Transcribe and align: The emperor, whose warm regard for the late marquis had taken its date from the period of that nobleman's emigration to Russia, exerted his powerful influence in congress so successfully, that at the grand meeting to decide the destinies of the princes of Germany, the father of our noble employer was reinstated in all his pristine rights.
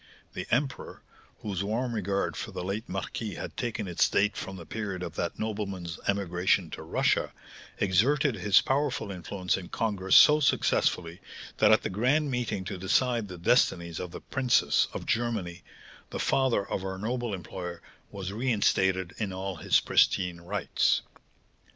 The 0.33 0.47
emperor, 0.49 1.03
whose 1.41 1.63
warm 1.63 1.93
regard 1.93 2.35
for 2.35 2.49
the 2.49 2.63
late 2.63 2.89
marquis 2.89 3.35
had 3.35 3.55
taken 3.55 3.87
its 3.87 4.09
date 4.09 4.35
from 4.35 4.55
the 4.55 4.65
period 4.65 5.03
of 5.03 5.13
that 5.13 5.37
nobleman's 5.37 5.99
emigration 6.07 6.71
to 6.71 6.81
Russia, 6.81 7.31
exerted 7.77 8.33
his 8.33 8.61
powerful 8.61 9.11
influence 9.11 9.57
in 9.57 9.69
congress 9.69 10.15
so 10.15 10.39
successfully, 10.39 11.21
that 11.57 11.71
at 11.71 11.83
the 11.83 11.89
grand 11.91 12.31
meeting 12.31 12.63
to 12.65 12.79
decide 12.79 13.27
the 13.27 13.37
destinies 13.37 13.99
of 13.99 14.09
the 14.09 14.21
princes 14.21 14.87
of 14.91 15.05
Germany, 15.05 15.61
the 16.09 16.19
father 16.19 16.67
of 16.67 16.83
our 16.83 16.97
noble 16.97 17.31
employer 17.31 17.79
was 18.09 18.33
reinstated 18.33 19.13
in 19.19 19.31
all 19.31 19.57
his 19.57 19.79
pristine 19.81 20.41
rights. 20.41 21.03